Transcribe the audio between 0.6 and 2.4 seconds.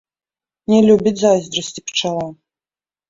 Не любіць зайздрасці пчала